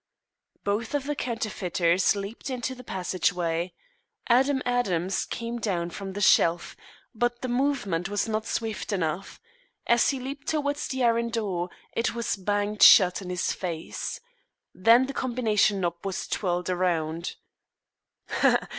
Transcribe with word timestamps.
Both 0.63 0.95
of 0.95 1.03
the 1.03 1.13
counterfeiters 1.15 2.15
leaped 2.15 2.49
into 2.49 2.73
the 2.73 2.83
passageway. 2.83 3.71
Adam 4.27 4.63
Adams 4.65 5.25
came 5.25 5.59
down 5.59 5.91
from 5.91 6.13
the 6.13 6.21
shelf. 6.21 6.75
But 7.13 7.43
the 7.43 7.47
movement 7.47 8.09
was 8.09 8.27
not 8.27 8.47
swift 8.47 8.91
enough. 8.91 9.39
As 9.85 10.09
he 10.09 10.19
leaped 10.19 10.47
towards 10.47 10.87
the 10.87 11.03
iron 11.03 11.29
door, 11.29 11.69
it 11.93 12.15
was 12.15 12.35
banged 12.35 12.81
shut 12.81 13.21
in 13.21 13.29
his 13.29 13.53
face. 13.53 14.19
Then 14.73 15.05
the 15.05 15.13
combination 15.13 15.81
knob 15.81 16.03
was 16.03 16.27
twirled 16.27 16.71
around. 16.71 17.35